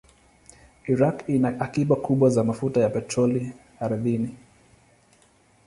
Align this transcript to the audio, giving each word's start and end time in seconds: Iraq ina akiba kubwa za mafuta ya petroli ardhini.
Iraq 0.93 1.17
ina 1.27 1.49
akiba 1.65 1.95
kubwa 1.95 2.29
za 2.29 2.43
mafuta 2.43 2.81
ya 2.81 2.89
petroli 2.89 3.53
ardhini. 3.79 4.37